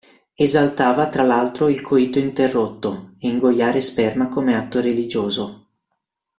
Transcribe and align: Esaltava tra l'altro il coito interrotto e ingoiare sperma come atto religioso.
Esaltava 0.35 1.09
tra 1.09 1.21
l'altro 1.21 1.69
il 1.69 1.79
coito 1.81 2.17
interrotto 2.17 3.13
e 3.19 3.27
ingoiare 3.27 3.81
sperma 3.81 4.29
come 4.29 4.55
atto 4.55 4.81
religioso. 4.81 5.67